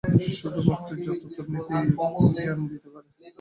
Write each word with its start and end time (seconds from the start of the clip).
শুধু 0.33 0.59
মুক্তিই 0.67 1.01
যথার্থ 1.05 1.37
নীতিজ্ঞান 1.51 2.59
দিতে 2.71 2.89
পারে। 2.93 3.07